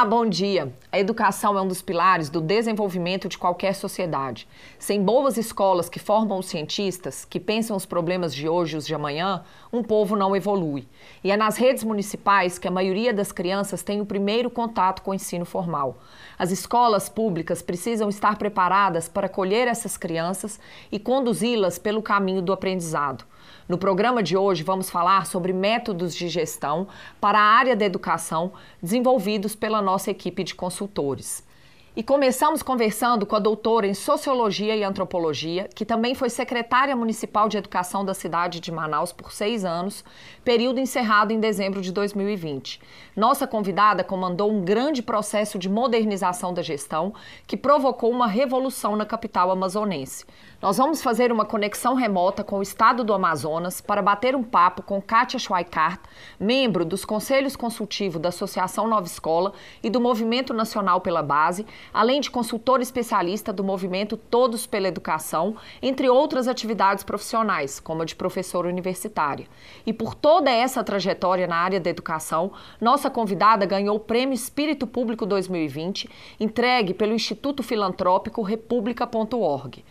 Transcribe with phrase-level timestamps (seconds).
[0.00, 0.72] Olá, bom dia.
[0.90, 4.48] A educação é um dos pilares do desenvolvimento de qualquer sociedade.
[4.78, 8.86] Sem boas escolas que formam os cientistas, que pensam os problemas de hoje e os
[8.86, 10.88] de amanhã, um povo não evolui.
[11.22, 15.10] E é nas redes municipais que a maioria das crianças tem o primeiro contato com
[15.10, 15.98] o ensino formal.
[16.38, 20.58] As escolas públicas precisam estar preparadas para acolher essas crianças
[20.90, 23.26] e conduzi-las pelo caminho do aprendizado.
[23.70, 26.88] No programa de hoje, vamos falar sobre métodos de gestão
[27.20, 28.50] para a área da educação
[28.82, 31.46] desenvolvidos pela nossa equipe de consultores.
[31.94, 37.48] E começamos conversando com a doutora em Sociologia e Antropologia, que também foi secretária municipal
[37.48, 40.04] de Educação da cidade de Manaus por seis anos,
[40.44, 42.80] período encerrado em dezembro de 2020.
[43.14, 47.14] Nossa convidada comandou um grande processo de modernização da gestão
[47.46, 50.24] que provocou uma revolução na capital amazonense.
[50.62, 54.82] Nós vamos fazer uma conexão remota com o estado do Amazonas para bater um papo
[54.82, 56.02] com Kátia Schweikart,
[56.38, 62.20] membro dos Conselhos Consultivos da Associação Nova Escola e do Movimento Nacional pela Base, além
[62.20, 68.14] de consultora especialista do movimento Todos pela Educação, entre outras atividades profissionais, como a de
[68.14, 69.46] professora universitária.
[69.86, 74.86] E por toda essa trajetória na área da educação, nossa convidada ganhou o Prêmio Espírito
[74.86, 76.06] Público 2020,
[76.38, 79.82] entregue pelo Instituto Filantrópico República.org.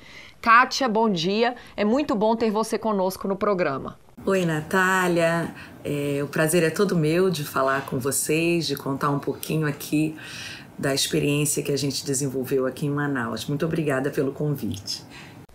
[0.42, 1.56] Kátia, bom dia.
[1.76, 4.00] É muito bom ter você conosco no programa.
[4.26, 5.54] Oi, Natália.
[5.84, 10.16] É, o prazer é todo meu de falar com vocês, de contar um pouquinho aqui
[10.78, 13.46] da experiência que a gente desenvolveu aqui em Manaus.
[13.48, 15.04] Muito obrigada pelo convite.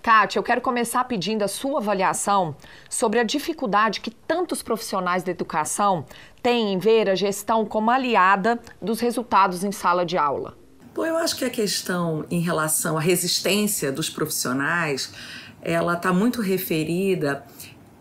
[0.02, 2.54] Kátia, eu quero começar pedindo a sua avaliação
[2.90, 6.04] sobre a dificuldade que tantos profissionais da educação
[6.42, 10.54] têm em ver a gestão como aliada dos resultados em sala de aula.
[10.94, 15.12] Bom, eu acho que a questão em relação à resistência dos profissionais,
[15.60, 17.44] ela está muito referida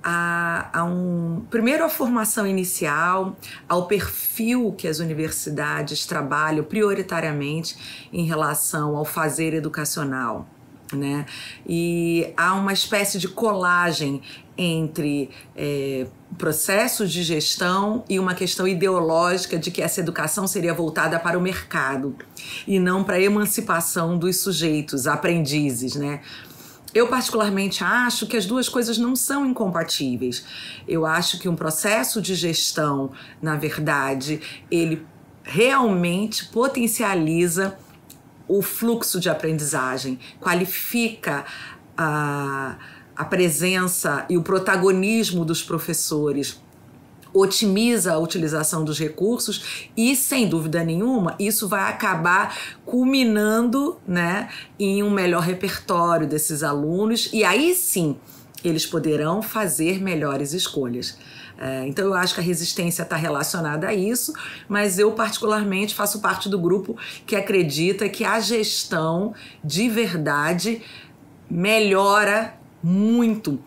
[0.04, 3.36] a, a, um primeiro a formação inicial,
[3.68, 10.48] ao perfil que as universidades trabalham prioritariamente em relação ao fazer educacional.
[10.94, 11.26] Né?
[11.68, 14.22] E há uma espécie de colagem
[14.58, 16.06] entre é,
[16.38, 21.42] processos de gestão e uma questão ideológica de que essa educação seria voltada para o
[21.42, 22.16] mercado
[22.68, 26.22] e não para a emancipação dos sujeitos, aprendizes, né?
[26.94, 30.46] Eu, particularmente, acho que as duas coisas não são incompatíveis.
[30.88, 33.12] Eu acho que um processo de gestão,
[33.42, 34.40] na verdade,
[34.70, 35.03] ele
[35.44, 37.78] realmente potencializa
[38.48, 41.46] o fluxo de aprendizagem, qualifica
[41.98, 42.78] a.
[43.16, 46.59] A presença e o protagonismo dos professores
[47.34, 52.56] otimiza a utilização dos recursos e, sem dúvida nenhuma, isso vai acabar
[52.86, 58.18] culminando né, em um melhor repertório desses alunos e aí sim
[58.64, 61.18] eles poderão fazer melhores escolhas.
[61.63, 64.34] É, então eu acho que a resistência está relacionada a isso,
[64.68, 70.81] mas eu particularmente faço parte do grupo que acredita que a gestão de verdade
[71.50, 73.57] melhora muito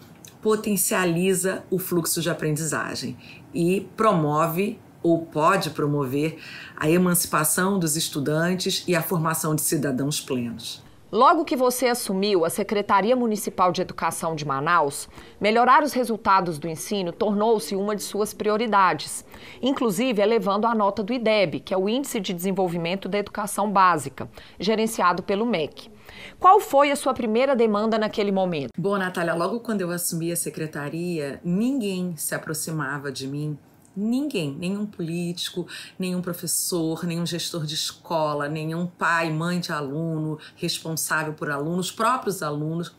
[0.42, 3.16] potencializa o fluxo de aprendizagem
[3.54, 6.38] e promove ou pode promover
[6.76, 10.85] a emancipação dos estudantes e a formação de cidadãos plenos.
[11.16, 15.08] Logo que você assumiu a Secretaria Municipal de Educação de Manaus,
[15.40, 19.24] melhorar os resultados do ensino tornou-se uma de suas prioridades,
[19.62, 24.28] inclusive elevando a nota do IDEB, que é o Índice de Desenvolvimento da Educação Básica,
[24.60, 25.90] gerenciado pelo MEC.
[26.38, 28.68] Qual foi a sua primeira demanda naquele momento?
[28.76, 33.58] Bom, Natália, logo quando eu assumi a secretaria, ninguém se aproximava de mim
[33.96, 35.66] Ninguém, nenhum político,
[35.98, 42.42] nenhum professor, nenhum gestor de escola, nenhum pai, mãe de aluno, responsável por alunos, próprios
[42.42, 42.92] alunos,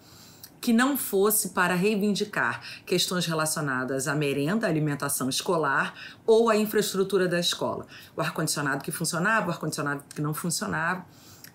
[0.59, 5.93] que não fosse para reivindicar questões relacionadas à merenda, à alimentação escolar
[6.25, 7.85] ou à infraestrutura da escola.
[8.15, 11.05] O ar-condicionado que funcionava, o ar-condicionado que não funcionava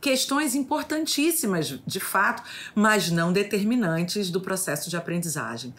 [0.01, 2.43] questões importantíssimas, de fato,
[2.75, 5.73] mas não determinantes do processo de aprendizagem.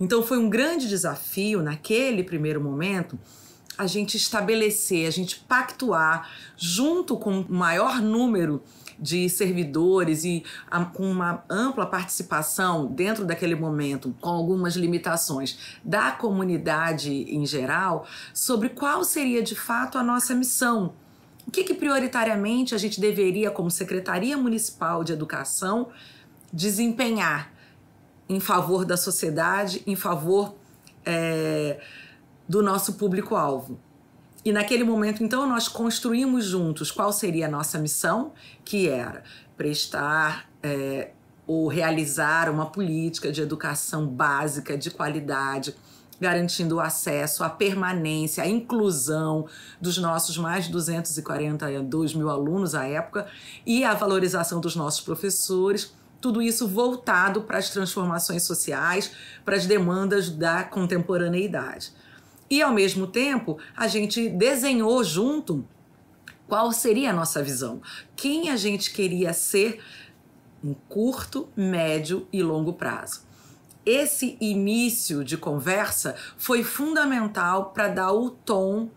[0.00, 3.18] Então foi um grande desafio naquele primeiro momento
[3.76, 8.62] a gente estabelecer, a gente pactuar junto com o maior número
[8.98, 16.12] de servidores e a, com uma ampla participação dentro daquele momento, com algumas limitações da
[16.12, 20.94] comunidade em geral, sobre qual seria de fato a nossa missão.
[21.46, 25.88] O que, que prioritariamente a gente deveria, como Secretaria Municipal de Educação,
[26.52, 27.52] desempenhar
[28.28, 30.54] em favor da sociedade, em favor
[31.04, 31.80] é,
[32.48, 33.78] do nosso público-alvo?
[34.44, 38.32] E naquele momento, então, nós construímos juntos qual seria a nossa missão,
[38.62, 39.22] que era
[39.56, 41.12] prestar é,
[41.46, 45.74] ou realizar uma política de educação básica, de qualidade,
[46.20, 49.46] garantindo o acesso, a permanência, a inclusão
[49.80, 53.26] dos nossos mais de 242 mil alunos à época
[53.66, 55.94] e a valorização dos nossos professores.
[56.24, 59.10] Tudo isso voltado para as transformações sociais,
[59.44, 61.92] para as demandas da contemporaneidade.
[62.48, 65.68] E, ao mesmo tempo, a gente desenhou junto
[66.48, 67.82] qual seria a nossa visão,
[68.16, 69.82] quem a gente queria ser
[70.62, 73.22] em curto, médio e longo prazo
[73.84, 78.88] esse início de conversa foi fundamental para dar o tom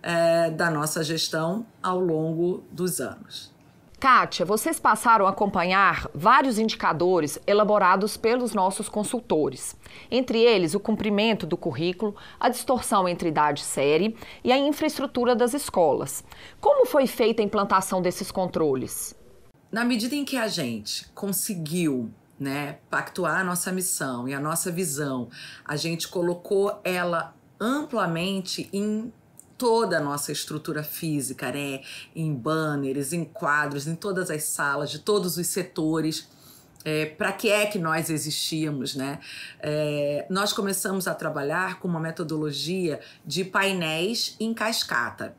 [0.00, 3.55] é, da nossa gestão ao longo dos anos.
[3.98, 9.74] Kátia, vocês passaram a acompanhar vários indicadores elaborados pelos nossos consultores.
[10.10, 14.14] Entre eles, o cumprimento do currículo, a distorção entre idade e série
[14.44, 16.22] e a infraestrutura das escolas.
[16.60, 19.14] Como foi feita a implantação desses controles?
[19.72, 24.70] Na medida em que a gente conseguiu né, pactuar a nossa missão e a nossa
[24.70, 25.30] visão,
[25.64, 29.10] a gente colocou ela amplamente em
[29.58, 31.80] toda a nossa estrutura física, né,
[32.14, 36.28] em banners, em quadros, em todas as salas, de todos os setores.
[36.84, 39.18] É, para que é que nós existíamos, né?
[39.58, 45.34] É, nós começamos a trabalhar com uma metodologia de painéis em cascata.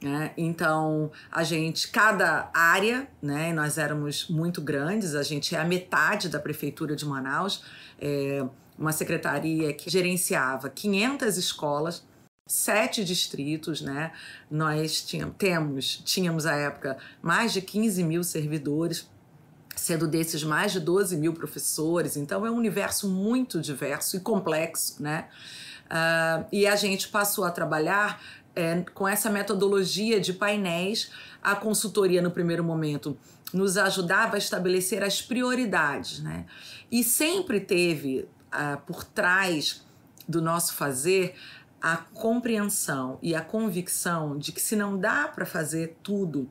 [0.00, 0.32] Né?
[0.36, 3.52] Então, a gente, cada área, né?
[3.52, 7.62] nós éramos muito grandes, a gente é a metade da prefeitura de Manaus,
[8.00, 8.44] é
[8.78, 12.06] uma secretaria que gerenciava 500 escolas,
[12.48, 14.10] sete distritos, né?
[14.50, 19.08] Nós tínhamos, temos, tínhamos à época mais de 15 mil servidores,
[19.76, 25.00] sendo desses mais de 12 mil professores, então é um universo muito diverso e complexo,
[25.02, 25.28] né?
[25.86, 28.20] Uh, e a gente passou a trabalhar
[28.56, 31.10] é, com essa metodologia de painéis,
[31.42, 33.16] a consultoria no primeiro momento
[33.52, 36.44] nos ajudava a estabelecer as prioridades, né?
[36.90, 39.82] E sempre teve ah, por trás
[40.28, 41.34] do nosso fazer
[41.80, 46.50] a compreensão e a convicção de que se não dá para fazer tudo,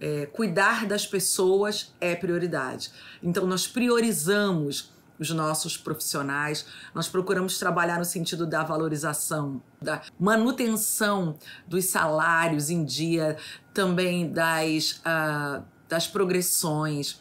[0.00, 2.90] é, cuidar das pessoas é prioridade.
[3.22, 6.66] Então nós priorizamos os nossos profissionais.
[6.94, 13.36] Nós procuramos trabalhar no sentido da valorização, da manutenção dos salários em dia,
[13.72, 17.20] também das, uh, das progressões,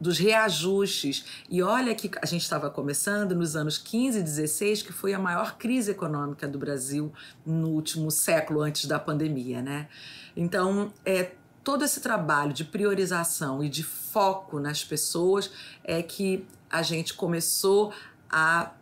[0.00, 1.24] dos reajustes.
[1.48, 5.18] E olha que a gente estava começando nos anos 15 e 16, que foi a
[5.18, 7.12] maior crise econômica do Brasil
[7.44, 9.88] no último século antes da pandemia, né?
[10.36, 11.32] Então, é
[11.64, 15.50] todo esse trabalho de priorização e de foco nas pessoas
[15.82, 17.92] é que a gente começou
[18.30, 18.72] a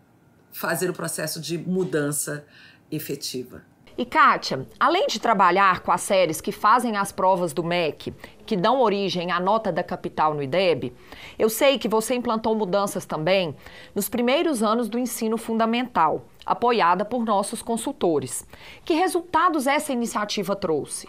[0.52, 2.44] fazer o processo de mudança
[2.90, 3.62] efetiva.
[3.96, 8.12] E Kátia, além de trabalhar com as séries que fazem as provas do MEC,
[8.44, 10.92] que dão origem à nota da capital no IDEB,
[11.38, 13.54] eu sei que você implantou mudanças também
[13.94, 18.44] nos primeiros anos do ensino fundamental, apoiada por nossos consultores.
[18.84, 21.08] Que resultados essa iniciativa trouxe?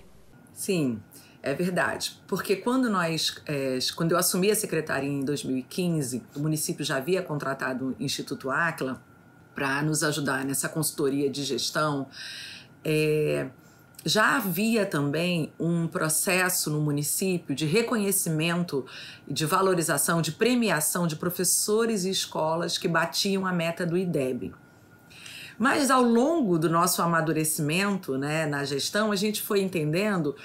[0.53, 1.01] Sim,
[1.41, 6.85] é verdade, porque quando nós, é, quando eu assumi a secretaria em 2015, o município
[6.85, 9.01] já havia contratado o Instituto Acla
[9.55, 12.07] para nos ajudar nessa consultoria de gestão.
[12.85, 13.47] É,
[14.05, 18.85] já havia também um processo no município de reconhecimento,
[19.27, 24.53] de valorização, de premiação de professores e escolas que batiam a meta do IDEB.
[25.57, 30.35] Mas ao longo do nosso amadurecimento né, na gestão, a gente foi entendendo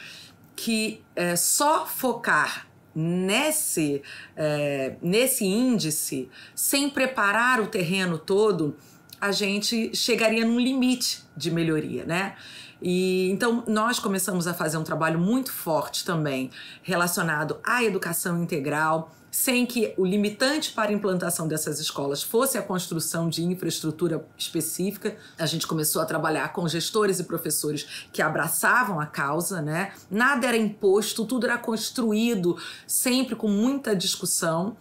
[0.57, 4.03] que é, só focar nesse,
[4.37, 8.77] é, nesse índice, sem preparar o terreno todo,
[9.21, 12.37] a gente chegaria num limite de melhoria, né?
[12.83, 16.51] E então nós começamos a fazer um trabalho muito forte também
[16.83, 22.63] relacionado à educação integral, sem que o limitante para a implantação dessas escolas fosse a
[22.63, 25.17] construção de infraestrutura específica.
[25.39, 29.93] A gente começou a trabalhar com gestores e professores que abraçavam a causa, né?
[30.11, 34.77] Nada era imposto, tudo era construído, sempre com muita discussão.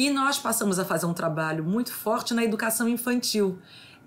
[0.00, 3.58] E nós passamos a fazer um trabalho muito forte na educação infantil.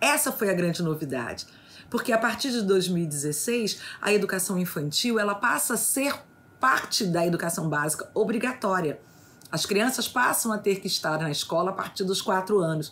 [0.02, 1.46] Essa foi a grande novidade.
[1.88, 6.16] Porque a partir de 2016, a educação infantil, ela passa a ser
[6.60, 9.00] parte da educação básica obrigatória.
[9.52, 12.92] As crianças passam a ter que estar na escola a partir dos quatro anos.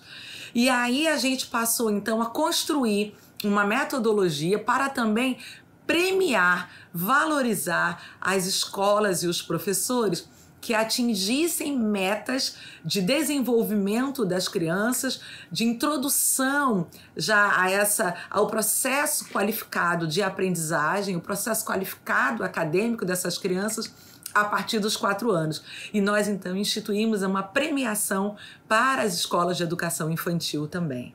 [0.53, 5.39] E aí a gente passou então a construir uma metodologia para também
[5.87, 10.29] premiar, valorizar as escolas e os professores
[10.61, 15.19] que atingissem metas de desenvolvimento das crianças,
[15.51, 16.87] de introdução
[17.17, 23.91] já a essa ao processo qualificado de aprendizagem, o processo qualificado acadêmico dessas crianças
[24.33, 25.63] a partir dos quatro anos.
[25.91, 28.37] E nós então instituímos uma premiação
[28.67, 31.13] para as escolas de educação infantil também.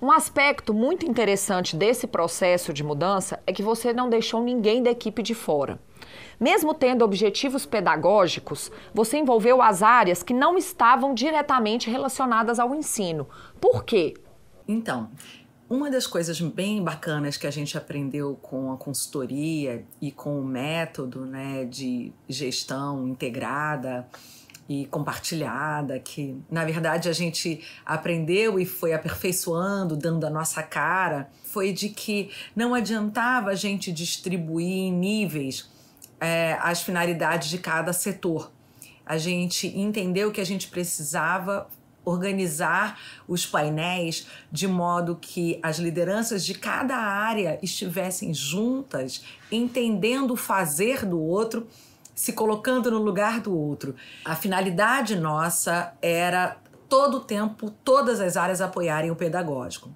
[0.00, 4.90] Um aspecto muito interessante desse processo de mudança é que você não deixou ninguém da
[4.90, 5.78] equipe de fora.
[6.38, 13.28] Mesmo tendo objetivos pedagógicos, você envolveu as áreas que não estavam diretamente relacionadas ao ensino.
[13.60, 14.14] Por quê?
[14.66, 15.10] Então,
[15.72, 20.44] uma das coisas bem bacanas que a gente aprendeu com a consultoria e com o
[20.44, 24.06] método né, de gestão integrada
[24.68, 31.30] e compartilhada, que na verdade a gente aprendeu e foi aperfeiçoando, dando a nossa cara,
[31.42, 35.71] foi de que não adiantava a gente distribuir em níveis
[36.22, 38.52] é, as finalidades de cada setor.
[39.04, 41.66] A gente entendeu que a gente precisava
[42.04, 50.36] organizar os painéis de modo que as lideranças de cada área estivessem juntas, entendendo o
[50.36, 51.66] fazer do outro,
[52.14, 53.96] se colocando no lugar do outro.
[54.24, 56.56] A finalidade nossa era
[56.88, 59.90] todo o tempo, todas as áreas apoiarem o pedagógico.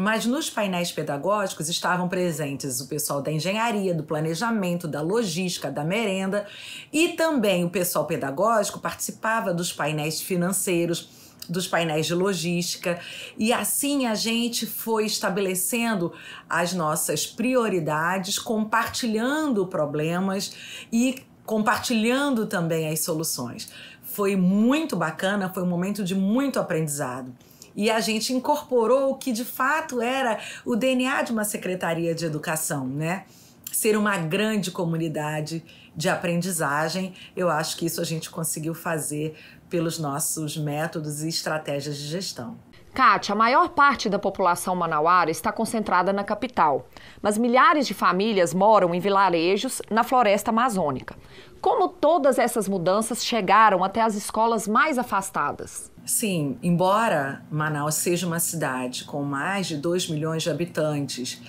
[0.00, 5.84] Mas nos painéis pedagógicos estavam presentes o pessoal da engenharia, do planejamento, da logística, da
[5.84, 6.46] merenda
[6.90, 12.98] e também o pessoal pedagógico participava dos painéis financeiros, dos painéis de logística
[13.36, 16.14] e assim a gente foi estabelecendo
[16.48, 20.56] as nossas prioridades, compartilhando problemas
[20.90, 23.70] e compartilhando também as soluções.
[24.02, 27.34] Foi muito bacana, foi um momento de muito aprendizado
[27.74, 32.24] e a gente incorporou o que de fato era o DNA de uma secretaria de
[32.24, 33.24] educação, né?
[33.72, 37.14] Ser uma grande comunidade de aprendizagem.
[37.36, 39.36] Eu acho que isso a gente conseguiu fazer
[39.68, 42.58] pelos nossos métodos e estratégias de gestão.
[42.92, 46.88] Kátia, a maior parte da população manauara está concentrada na capital,
[47.22, 51.14] mas milhares de famílias moram em vilarejos na floresta amazônica.
[51.60, 55.92] Como todas essas mudanças chegaram até as escolas mais afastadas?
[56.06, 61.40] Sim, embora Manaus seja uma cidade com mais de 2 milhões de habitantes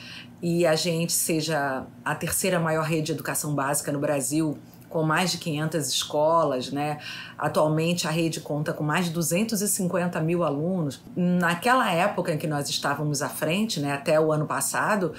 [0.41, 4.57] e a gente seja a terceira maior rede de educação básica no Brasil,
[4.89, 6.99] com mais de 500 escolas, né?
[7.37, 11.01] Atualmente a rede conta com mais de 250 mil alunos.
[11.15, 15.13] Naquela época em que nós estávamos à frente, né, até o ano passado,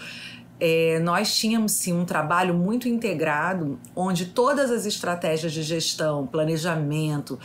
[0.65, 7.37] é, nós tínhamos sim um trabalho muito integrado, onde todas as estratégias de gestão, planejamento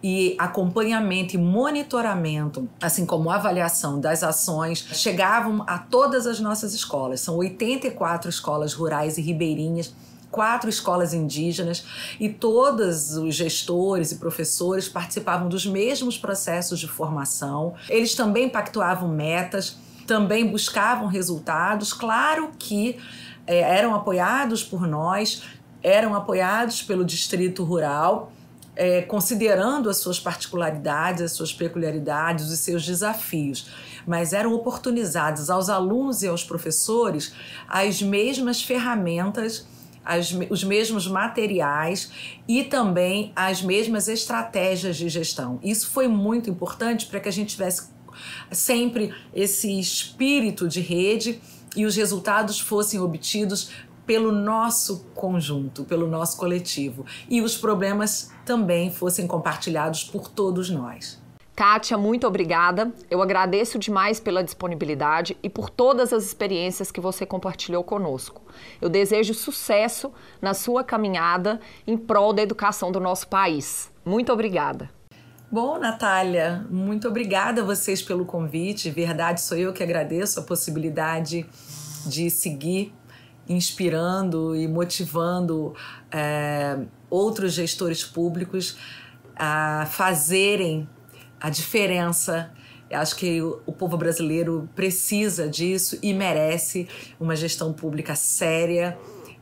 [0.00, 7.20] e acompanhamento e monitoramento, assim como avaliação das ações, chegavam a todas as nossas escolas.
[7.20, 9.92] São 84 escolas rurais e ribeirinhas
[10.30, 11.84] quatro escolas indígenas
[12.20, 17.74] e todos os gestores e professores participavam dos mesmos processos de formação.
[17.88, 19.76] Eles também pactuavam metas,
[20.10, 21.92] também buscavam resultados.
[21.92, 22.98] Claro que
[23.46, 25.44] é, eram apoiados por nós,
[25.84, 28.32] eram apoiados pelo Distrito Rural
[28.74, 33.70] é, considerando as suas particularidades, as suas peculiaridades, os seus desafios,
[34.04, 37.32] mas eram oportunizados aos alunos e aos professores
[37.68, 39.64] as mesmas ferramentas
[40.04, 42.10] as, os mesmos materiais
[42.48, 45.60] e também as mesmas estratégias de gestão.
[45.62, 47.90] Isso foi muito importante para que a gente tivesse
[48.50, 51.40] sempre esse espírito de rede
[51.76, 53.70] e os resultados fossem obtidos
[54.06, 61.20] pelo nosso conjunto, pelo nosso coletivo e os problemas também fossem compartilhados por todos nós.
[61.54, 62.90] Kátia, muito obrigada.
[63.10, 68.42] Eu agradeço demais pela disponibilidade e por todas as experiências que você compartilhou conosco.
[68.80, 70.10] Eu desejo sucesso
[70.40, 73.92] na sua caminhada em prol da educação do nosso país.
[74.04, 74.90] Muito obrigada.
[75.52, 78.88] Bom, Natália, muito obrigada a vocês pelo convite.
[78.88, 81.44] Verdade, sou eu que agradeço a possibilidade
[82.06, 82.94] de seguir
[83.48, 85.74] inspirando e motivando
[86.08, 86.78] é,
[87.10, 88.76] outros gestores públicos
[89.34, 90.88] a fazerem
[91.40, 92.52] a diferença.
[92.88, 96.86] Eu acho que o povo brasileiro precisa disso e merece
[97.18, 98.96] uma gestão pública séria,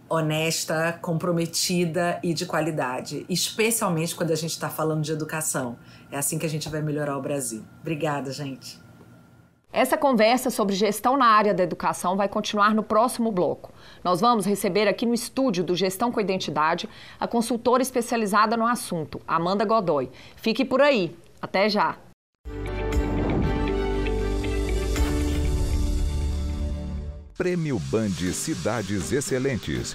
[0.08, 5.76] honesta, comprometida e de qualidade, especialmente quando a gente está falando de educação.
[6.10, 7.64] É assim que a gente vai melhorar o Brasil.
[7.80, 8.80] Obrigada, gente.
[9.70, 13.70] Essa conversa sobre gestão na área da educação vai continuar no próximo bloco.
[14.02, 16.88] Nós vamos receber aqui no estúdio do Gestão com Identidade
[17.20, 20.10] a consultora especializada no assunto, Amanda Godoy.
[20.36, 21.14] Fique por aí.
[21.40, 21.96] Até já!
[27.38, 29.94] Prêmio Band Cidades Excelentes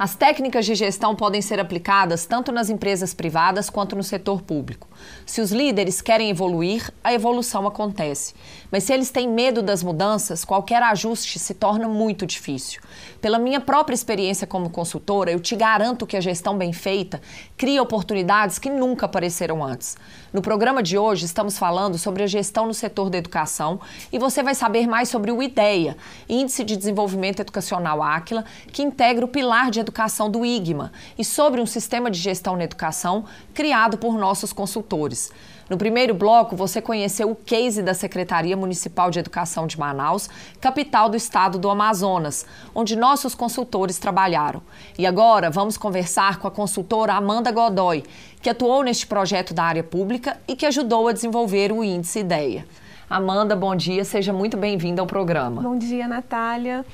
[0.00, 4.88] As técnicas de gestão podem ser aplicadas tanto nas empresas privadas quanto no setor público.
[5.26, 8.32] Se os líderes querem evoluir, a evolução acontece.
[8.72, 12.80] Mas se eles têm medo das mudanças, qualquer ajuste se torna muito difícil.
[13.20, 17.20] Pela minha própria experiência como consultora, eu te garanto que a gestão bem feita
[17.54, 19.98] cria oportunidades que nunca apareceram antes.
[20.32, 23.78] No programa de hoje, estamos falando sobre a gestão no setor da educação
[24.10, 29.22] e você vai saber mais sobre o IDEA, Índice de Desenvolvimento Educacional Áquila, que integra
[29.22, 33.98] o pilar de educação do IGMA, e sobre um sistema de gestão na educação criado
[33.98, 35.30] por nossos consultores.
[35.70, 40.28] No primeiro bloco, você conheceu o case da Secretaria Municipal de Educação de Manaus,
[40.60, 44.60] capital do estado do Amazonas, onde nossos consultores trabalharam.
[44.98, 48.02] E agora vamos conversar com a consultora Amanda Godoy,
[48.42, 52.66] que atuou neste projeto da área pública e que ajudou a desenvolver o Índice IDEA.
[53.08, 55.62] Amanda, bom dia, seja muito bem-vinda ao programa.
[55.62, 56.84] Bom dia, Natália.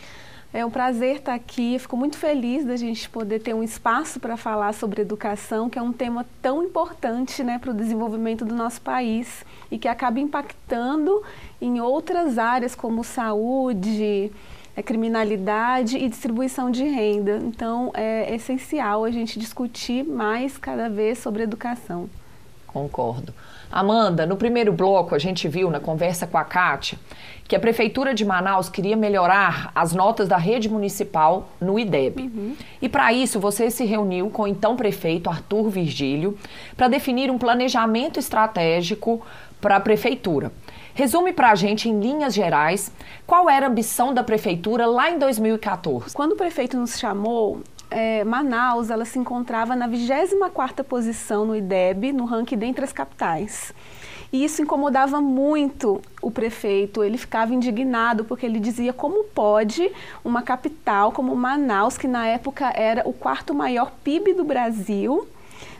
[0.53, 1.79] É um prazer estar aqui.
[1.79, 5.83] Fico muito feliz da gente poder ter um espaço para falar sobre educação, que é
[5.83, 11.23] um tema tão importante né, para o desenvolvimento do nosso país e que acaba impactando
[11.61, 14.33] em outras áreas como saúde,
[14.77, 17.39] é, criminalidade e distribuição de renda.
[17.43, 22.09] Então, é essencial a gente discutir mais cada vez sobre educação.
[22.67, 23.35] Concordo.
[23.71, 26.99] Amanda, no primeiro bloco a gente viu na conversa com a Kátia
[27.49, 32.23] que a Prefeitura de Manaus queria melhorar as notas da rede municipal no IDEB.
[32.23, 32.57] Uhum.
[32.83, 36.37] E para isso você se reuniu com o então prefeito Arthur Virgílio
[36.77, 39.25] para definir um planejamento estratégico
[39.61, 40.53] para a Prefeitura.
[40.95, 42.91] Resume para a gente, em linhas gerais,
[43.27, 46.15] qual era a ambição da Prefeitura lá em 2014.
[46.15, 52.13] Quando o prefeito nos chamou, é, Manaus ela se encontrava na 24ª posição no IDEB,
[52.13, 53.73] no ranking dentre as capitais.
[54.33, 59.91] E isso incomodava muito o prefeito, ele ficava indignado porque ele dizia como pode
[60.25, 65.29] uma capital como Manaus, que na época era o quarto maior PIB do Brasil,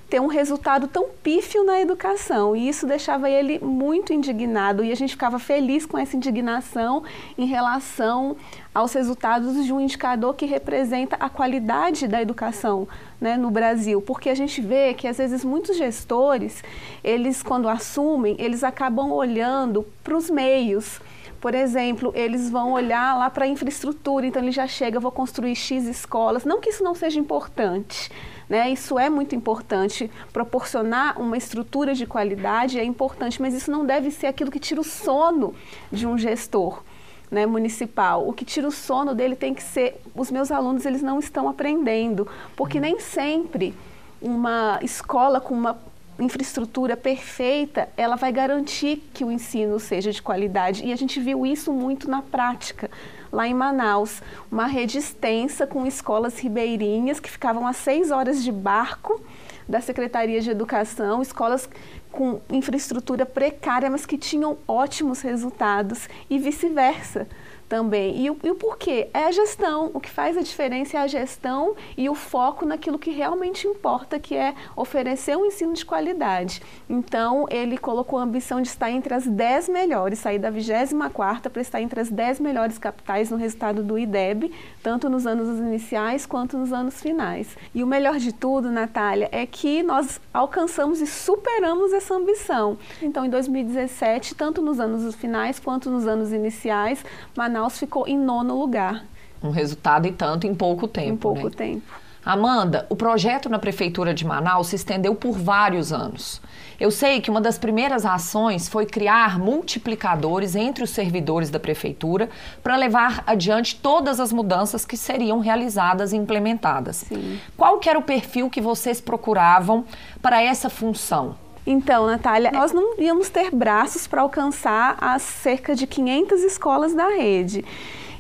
[0.09, 2.55] ter um resultado tão pífio na educação.
[2.55, 7.03] E isso deixava ele muito indignado e a gente ficava feliz com essa indignação
[7.37, 8.37] em relação
[8.73, 12.87] aos resultados de um indicador que representa a qualidade da educação
[13.21, 16.63] né, no Brasil, porque a gente vê que às vezes muitos gestores,
[17.03, 21.01] eles quando assumem, eles acabam olhando para os meios.
[21.41, 25.55] Por exemplo, eles vão olhar lá para a infraestrutura, então ele já chega, vou construir
[25.55, 26.45] X escolas.
[26.45, 28.11] Não que isso não seja importante,
[28.49, 28.71] né?
[28.71, 30.11] Isso é muito importante.
[30.33, 34.81] Proporcionar uma estrutura de qualidade é importante, mas isso não deve ser aquilo que tira
[34.81, 35.55] o sono
[35.91, 36.83] de um gestor.
[37.29, 38.29] Né, municipal.
[38.29, 41.49] O que tira o sono dele tem que ser os meus alunos eles não estão
[41.49, 43.75] aprendendo, porque nem sempre
[44.23, 45.77] uma escola com uma
[46.19, 50.85] infraestrutura perfeita, ela vai garantir que o ensino seja de qualidade.
[50.85, 52.91] E a gente viu isso muito na prática
[53.33, 58.51] lá em Manaus, uma rede extensa com escolas ribeirinhas que ficavam a seis horas de
[58.51, 59.21] barco
[59.69, 61.69] da Secretaria de Educação, escolas
[62.11, 67.27] com infraestrutura precária, mas que tinham ótimos resultados e vice-versa
[67.69, 68.17] também.
[68.21, 69.09] E o, e o porquê?
[69.13, 69.91] É a gestão.
[69.93, 74.19] O que faz a diferença é a gestão e o foco naquilo que realmente importa,
[74.19, 76.63] que é oferecer um ensino de qualidade.
[76.89, 81.63] Então, ele colocou a ambição de estar entre as 10 melhores, sair da 24 para
[81.63, 84.53] estar entre as 10 melhores capitais no resultado do IDEB,
[84.83, 87.57] tanto nos anos iniciais quanto nos anos finais.
[87.75, 92.79] E o melhor de tudo, Natália, é que nós alcançamos e superamos essa ambição.
[93.03, 97.05] Então, em 2017, tanto nos anos finais quanto nos anos iniciais,
[97.37, 99.07] Manaus Manaus ficou em nono lugar.
[99.43, 101.11] Um resultado e tanto em pouco tempo.
[101.11, 101.55] Em pouco né?
[101.57, 101.83] tempo.
[102.23, 106.43] Amanda, o projeto na Prefeitura de Manaus se estendeu por vários anos.
[106.79, 112.29] Eu sei que uma das primeiras ações foi criar multiplicadores entre os servidores da Prefeitura
[112.63, 116.97] para levar adiante todas as mudanças que seriam realizadas e implementadas.
[116.97, 117.41] Sim.
[117.57, 119.87] Qual que era o perfil que vocês procuravam
[120.21, 121.46] para essa função?
[121.67, 127.09] Então, Natália, nós não íamos ter braços para alcançar as cerca de 500 escolas da
[127.09, 127.65] rede.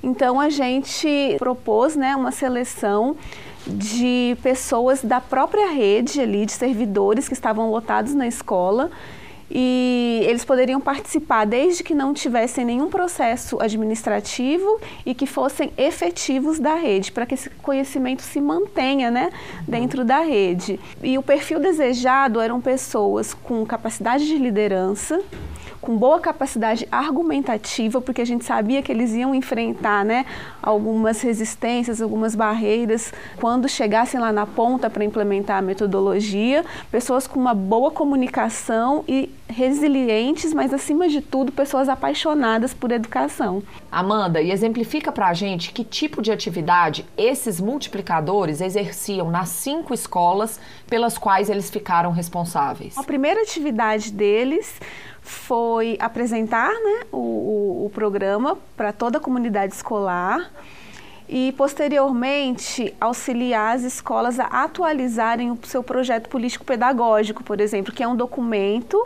[0.03, 3.17] Então, a gente propôs né, uma seleção
[3.67, 8.91] de pessoas da própria rede ali, de servidores que estavam lotados na escola
[9.51, 16.59] e eles poderiam participar desde que não tivessem nenhum processo administrativo e que fossem efetivos
[16.59, 19.31] da rede, para que esse conhecimento se mantenha né,
[19.67, 20.81] dentro da rede.
[21.03, 25.21] E o perfil desejado eram pessoas com capacidade de liderança,
[25.87, 30.27] com boa capacidade argumentativa, porque a gente sabia que eles iam enfrentar né,
[30.61, 37.39] algumas resistências, algumas barreiras quando chegassem lá na ponta para implementar a metodologia, pessoas com
[37.39, 43.63] uma boa comunicação e resilientes, mas acima de tudo, pessoas apaixonadas por educação.
[43.91, 49.95] Amanda, e exemplifica para a gente que tipo de atividade esses multiplicadores exerciam nas cinco
[49.95, 52.99] escolas pelas quais eles ficaram responsáveis.
[52.99, 54.81] A primeira atividade deles
[55.27, 60.53] foi apresentar né, o, o, o programa para toda a comunidade escolar
[61.29, 68.09] e, posteriormente, auxiliar as escolas a atualizarem o seu projeto político-pedagógico, por exemplo, que é
[68.09, 68.97] um documento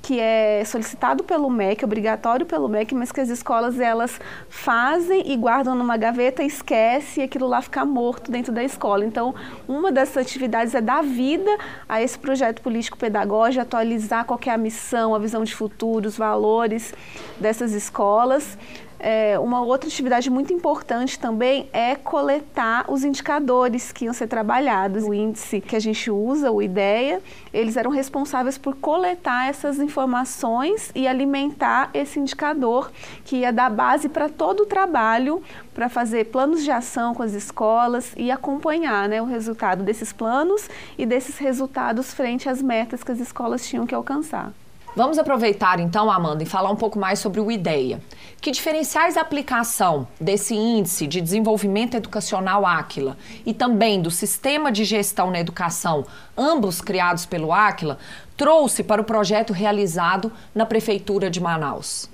[0.00, 5.36] que é solicitado pelo MEC, obrigatório pelo MEC, mas que as escolas elas fazem e
[5.36, 9.04] guardam numa gaveta, esquece e aquilo lá fica morto dentro da escola.
[9.04, 9.34] Então,
[9.66, 11.50] uma dessas atividades é dar vida
[11.88, 16.94] a esse projeto político-pedagógico, atualizar qual é a missão, a visão de futuro, os valores
[17.38, 18.56] dessas escolas.
[19.00, 25.04] É, uma outra atividade muito importante também é coletar os indicadores que iam ser trabalhados.
[25.04, 30.90] O índice que a gente usa, o IDEA, eles eram responsáveis por coletar essas informações
[30.94, 32.90] e alimentar esse indicador
[33.24, 37.34] que ia dar base para todo o trabalho, para fazer planos de ação com as
[37.34, 43.12] escolas e acompanhar né, o resultado desses planos e desses resultados frente às metas que
[43.12, 44.52] as escolas tinham que alcançar.
[44.96, 48.00] Vamos aproveitar então, Amanda, e falar um pouco mais sobre o IDEA.
[48.40, 54.84] Que diferenciais a aplicação desse índice de desenvolvimento educacional Aquila e também do sistema de
[54.84, 56.04] gestão na educação,
[56.36, 57.98] ambos criados pelo Aquila,
[58.36, 62.08] trouxe para o projeto realizado na prefeitura de Manaus?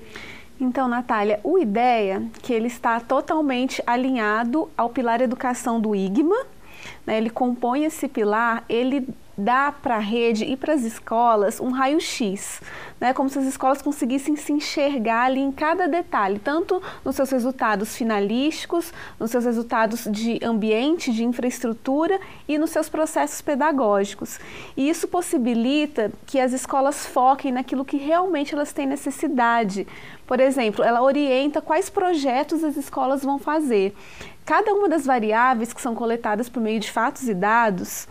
[0.61, 6.47] Então, Natália, o IDEA, que ele está totalmente alinhado ao pilar educação do IGMA,
[7.07, 11.71] né, ele compõe esse pilar, ele dá para a rede e para as escolas um
[11.71, 12.61] raio-x,
[13.01, 13.13] né?
[13.13, 17.97] como se as escolas conseguissem se enxergar ali em cada detalhe, tanto nos seus resultados
[17.97, 24.39] finalísticos, nos seus resultados de ambiente, de infraestrutura e nos seus processos pedagógicos.
[24.77, 29.87] E isso possibilita que as escolas foquem naquilo que realmente elas têm necessidade.
[30.27, 33.95] Por exemplo, ela orienta quais projetos as escolas vão fazer.
[34.45, 38.07] Cada uma das variáveis que são coletadas por meio de fatos e dados,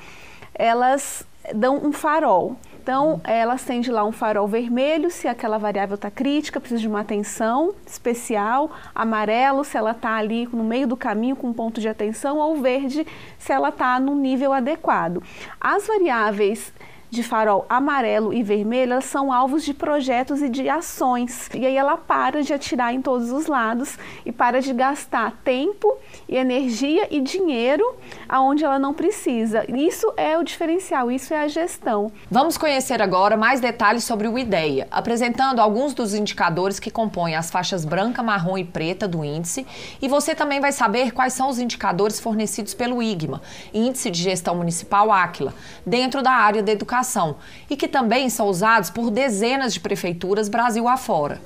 [0.54, 2.56] elas dão um farol.
[2.82, 7.00] Então, ela acende lá um farol vermelho se aquela variável está crítica, precisa de uma
[7.00, 11.88] atenção especial, amarelo se ela está ali no meio do caminho com um ponto de
[11.88, 13.08] atenção, ou verde
[13.39, 15.24] se ela está no nível adequado.
[15.62, 16.74] As variáveis
[17.13, 21.47] de farol amarelo e vermelho, elas são alvos de projetos e de ações.
[21.54, 25.95] E aí ela para de atirar em todos os lados e para de gastar tempo
[26.28, 27.86] e energia e dinheiro
[28.28, 29.63] aonde ela não precisa.
[29.71, 32.12] Isso é o diferencial, isso é a gestão.
[32.32, 37.52] Vamos conhecer agora mais detalhes sobre o IDEA, apresentando alguns dos indicadores que compõem as
[37.52, 39.67] faixas branca, marrom e preta do índice.
[40.02, 43.39] E você também vai saber quais são os indicadores fornecidos pelo IGMA,
[43.71, 45.54] Índice de Gestão Municipal Áquila,
[45.86, 47.03] dentro da área da educação
[47.70, 51.42] e que também são usados por dezenas de prefeituras Brasil afora.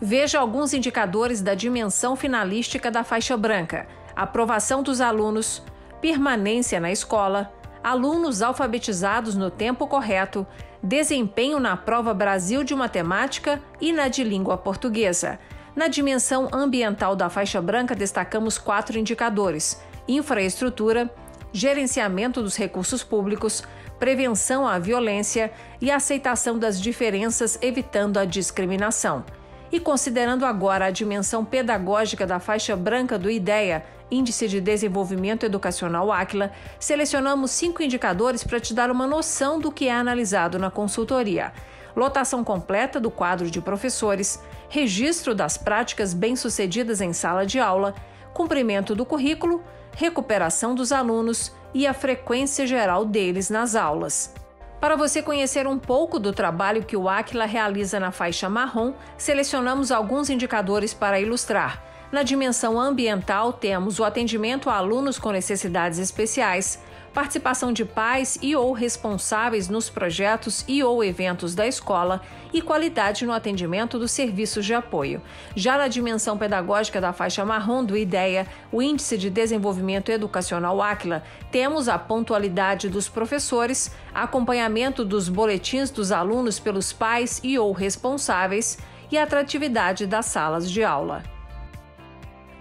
[0.00, 5.62] Veja alguns indicadores da dimensão finalística da faixa branca: aprovação dos alunos,
[6.00, 7.52] permanência na escola,
[7.84, 10.46] alunos alfabetizados no tempo correto,
[10.82, 15.38] desempenho na prova Brasil de Matemática e na de língua portuguesa.
[15.74, 21.08] Na dimensão ambiental da faixa branca, destacamos quatro indicadores: infraestrutura,
[21.52, 23.62] gerenciamento dos recursos públicos,
[24.02, 29.24] prevenção à violência e aceitação das diferenças, evitando a discriminação.
[29.70, 36.10] E considerando agora a dimensão pedagógica da faixa branca do IDEA, Índice de Desenvolvimento Educacional
[36.10, 41.52] Aquila, selecionamos cinco indicadores para te dar uma noção do que é analisado na consultoria.
[41.94, 47.94] Lotação completa do quadro de professores, registro das práticas bem-sucedidas em sala de aula,
[48.34, 49.62] cumprimento do currículo,
[49.94, 54.34] recuperação dos alunos e a frequência geral deles nas aulas.
[54.80, 59.92] Para você conhecer um pouco do trabalho que o Aquila realiza na faixa marrom, selecionamos
[59.92, 61.82] alguns indicadores para ilustrar.
[62.10, 66.78] Na dimensão ambiental, temos o atendimento a alunos com necessidades especiais,
[67.12, 72.20] participação de pais e ou responsáveis nos projetos e ou eventos da escola
[72.52, 75.22] e qualidade no atendimento dos serviços de apoio.
[75.54, 81.22] Já na dimensão pedagógica da faixa marrom do IDEA, o Índice de Desenvolvimento Educacional Aquila,
[81.50, 88.78] temos a pontualidade dos professores, acompanhamento dos boletins dos alunos pelos pais e ou responsáveis
[89.10, 91.31] e atratividade das salas de aula.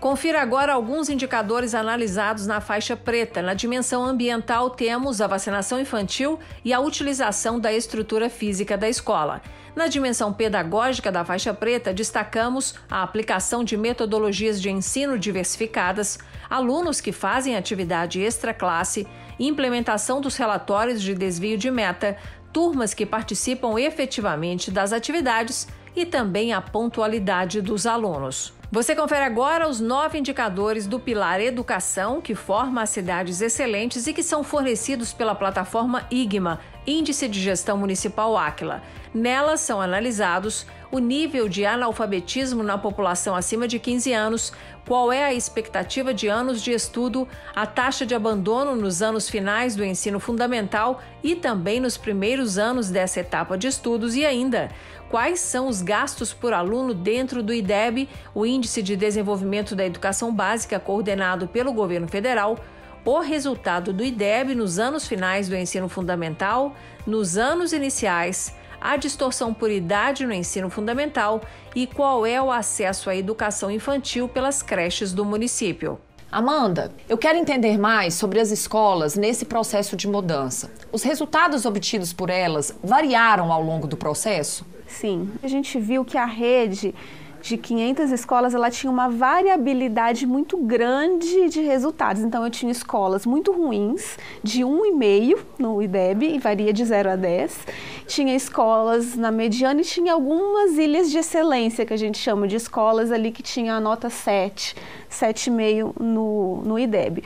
[0.02, 3.40] Confira agora alguns indicadores analisados na faixa preta.
[3.40, 9.44] Na dimensão ambiental, temos a vacinação infantil e a utilização da estrutura física da escola.
[9.76, 16.18] Na dimensão pedagógica da faixa preta, destacamos a aplicação de metodologias de ensino diversificadas,
[16.50, 19.08] alunos que fazem atividade extra-classe,
[19.40, 22.18] implementação dos relatórios de desvio de meta,
[22.52, 28.60] turmas que participam efetivamente das atividades e também a pontualidade dos alunos.
[28.74, 34.14] Você confere agora os nove indicadores do Pilar Educação, que forma as cidades excelentes e
[34.14, 36.58] que são fornecidos pela plataforma IGMA,
[36.88, 38.82] Índice de Gestão Municipal Áquila.
[39.14, 44.54] Nelas são analisados o nível de analfabetismo na população acima de 15 anos,
[44.88, 49.76] qual é a expectativa de anos de estudo, a taxa de abandono nos anos finais
[49.76, 54.70] do ensino fundamental e também nos primeiros anos dessa etapa de estudos e ainda
[55.12, 60.34] quais são os gastos por aluno dentro do IDEB, o Índice de Desenvolvimento da Educação
[60.34, 62.58] Básica coordenado pelo governo federal,
[63.04, 66.74] o resultado do IDEB nos anos finais do ensino fundamental,
[67.06, 71.42] nos anos iniciais, a distorção por idade no ensino fundamental
[71.76, 76.00] e qual é o acesso à educação infantil pelas creches do município.
[76.32, 80.72] Amanda, eu quero entender mais sobre as escolas nesse processo de mudança.
[80.90, 84.66] Os resultados obtidos por elas variaram ao longo do processo?
[84.92, 86.94] Sim, a gente viu que a rede
[87.42, 92.22] de 500 escolas, ela tinha uma variabilidade muito grande de resultados.
[92.22, 97.16] Então, eu tinha escolas muito ruins, de 1,5 no IDEB, e varia de 0 a
[97.16, 97.68] 10.
[98.06, 102.58] Tinha escolas na mediana e tinha algumas ilhas de excelência, que a gente chama de
[102.58, 104.76] escolas ali que tinha a nota 7,
[105.10, 107.24] 7,5 no, no IDEB.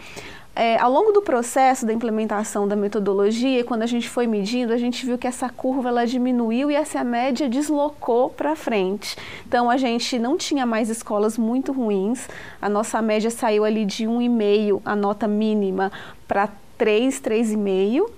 [0.55, 4.77] É, ao longo do processo da implementação da metodologia, quando a gente foi medindo, a
[4.77, 9.17] gente viu que essa curva ela diminuiu e essa média deslocou para frente.
[9.45, 12.29] Então a gente não tinha mais escolas muito ruins,
[12.61, 15.91] a nossa média saiu ali de 1,5, a nota mínima,
[16.25, 18.09] para 3, 3,5,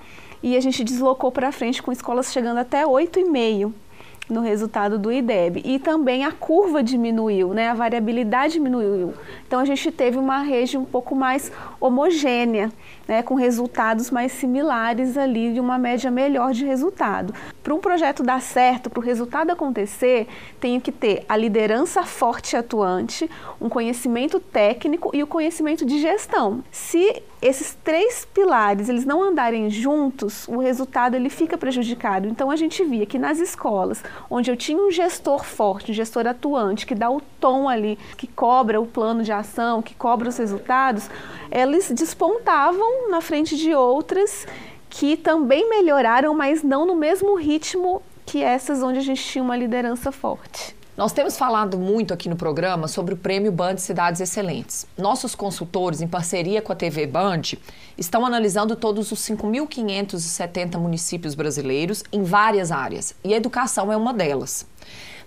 [0.43, 3.73] e a gente deslocou para frente com escolas chegando até 8,5
[4.29, 5.61] no resultado do IDEB.
[5.63, 7.69] E também a curva diminuiu, né?
[7.69, 9.13] a variabilidade diminuiu.
[9.47, 12.71] Então a gente teve uma rede um pouco mais homogênea,
[13.07, 13.23] né?
[13.23, 17.33] com resultados mais similares ali, de uma média melhor de resultado.
[17.63, 20.27] Para um projeto dar certo, para o resultado acontecer,
[20.59, 25.99] tem que ter a liderança forte e atuante, um conhecimento técnico e o conhecimento de
[25.99, 26.63] gestão.
[26.71, 32.27] Se esses três pilares eles não andarem juntos, o resultado ele fica prejudicado.
[32.27, 36.25] Então a gente via que nas escolas, onde eu tinha um gestor forte, um gestor
[36.25, 40.37] atuante, que dá o tom ali, que cobra o plano de ação, que cobra os
[40.37, 41.09] resultados,
[41.51, 44.45] eles despontavam na frente de outras
[44.89, 49.55] que também melhoraram, mas não no mesmo ritmo que essas onde a gente tinha uma
[49.55, 50.75] liderança forte.
[50.97, 54.87] Nós temos falado muito aqui no programa sobre o Prêmio Band Cidades Excelentes.
[54.97, 57.43] Nossos consultores, em parceria com a TV Band,
[57.95, 64.11] estão analisando todos os 5.570 municípios brasileiros em várias áreas, e a educação é uma
[64.11, 64.65] delas.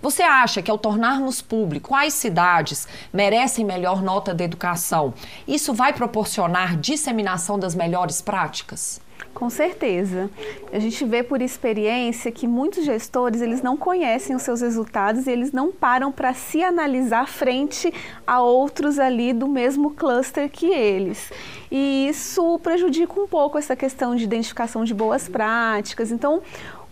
[0.01, 5.13] Você acha que ao tornarmos público quais cidades merecem melhor nota de educação,
[5.47, 8.99] isso vai proporcionar disseminação das melhores práticas?
[9.33, 10.29] Com certeza.
[10.73, 15.31] A gente vê por experiência que muitos gestores, eles não conhecem os seus resultados e
[15.31, 17.93] eles não param para se analisar frente
[18.25, 21.31] a outros ali do mesmo cluster que eles.
[21.71, 26.11] E isso prejudica um pouco essa questão de identificação de boas práticas.
[26.11, 26.41] Então,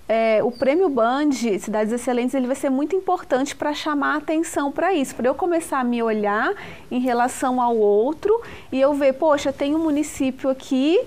[0.09, 4.91] é, o prêmio Band Cidades Excelentes ele vai ser muito importante para chamar atenção para
[4.91, 6.51] isso, para eu começar a me olhar
[6.89, 8.41] em relação ao outro
[8.71, 10.99] e eu ver, poxa, tem um município aqui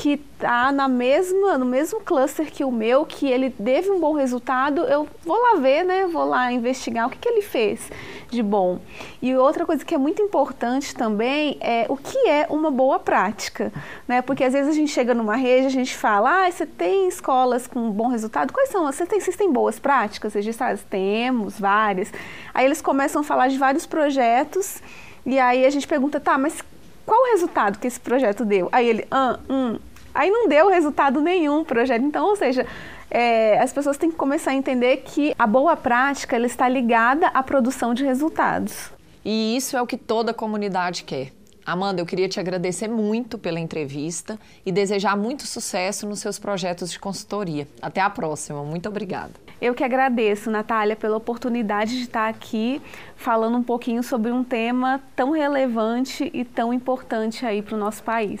[0.00, 4.14] que está na mesma, no mesmo cluster que o meu, que ele teve um bom
[4.14, 6.06] resultado, eu vou lá ver, né?
[6.06, 7.90] Vou lá investigar o que, que ele fez
[8.30, 8.80] de bom.
[9.20, 13.70] E outra coisa que é muito importante também é o que é uma boa prática,
[14.08, 14.22] né?
[14.22, 17.66] Porque às vezes a gente chega numa rede, a gente fala, ah, você tem escolas
[17.66, 18.54] com bom resultado?
[18.54, 18.86] Quais são?
[18.86, 20.82] Vocês têm, vocês têm boas práticas registradas?
[20.88, 22.10] Temos várias.
[22.54, 24.80] Aí eles começam a falar de vários projetos
[25.26, 26.64] e aí a gente pergunta, tá, mas
[27.04, 28.68] qual o resultado que esse projeto deu?
[28.70, 29.78] Aí ele, ah, hum,
[30.14, 32.04] Aí não deu resultado nenhum o projeto.
[32.04, 32.66] Então, ou seja,
[33.10, 37.28] é, as pessoas têm que começar a entender que a boa prática ela está ligada
[37.28, 38.90] à produção de resultados.
[39.24, 41.32] E isso é o que toda comunidade quer.
[41.64, 46.90] Amanda, eu queria te agradecer muito pela entrevista e desejar muito sucesso nos seus projetos
[46.90, 47.68] de consultoria.
[47.82, 48.64] Até a próxima.
[48.64, 49.32] Muito obrigada.
[49.60, 52.80] Eu que agradeço, Natália, pela oportunidade de estar aqui
[53.14, 58.02] falando um pouquinho sobre um tema tão relevante e tão importante aí para o nosso
[58.02, 58.40] país.